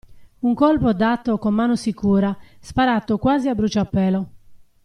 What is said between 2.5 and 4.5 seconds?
sparato quasi a bruciapelo.